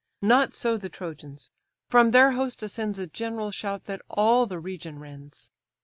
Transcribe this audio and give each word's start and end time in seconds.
Not 0.23 0.55
so 0.55 0.77
the 0.77 0.89
Trojans; 0.89 1.51
from 1.87 2.09
their 2.09 2.31
host 2.31 2.63
ascends 2.63 2.97
A 2.97 3.05
general 3.05 3.51
shout 3.51 3.85
that 3.85 4.01
all 4.09 4.47
the 4.47 4.57
region 4.59 4.97
rends. 4.97 5.51